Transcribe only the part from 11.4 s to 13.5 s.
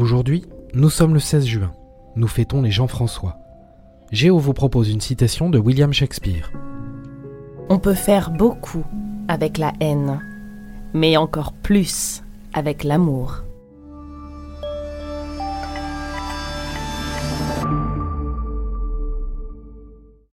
plus avec l'amour.